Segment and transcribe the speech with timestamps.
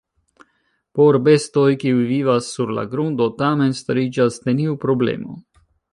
[0.99, 5.39] Por bestoj, kiuj vivas sur la grundo, tamen stariĝas neniu problemo.